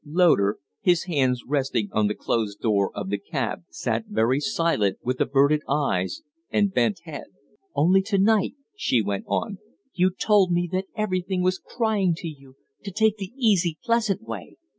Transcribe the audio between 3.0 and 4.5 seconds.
the cab, sat very